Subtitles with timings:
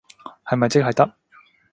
[0.43, 1.13] 係咪即係得？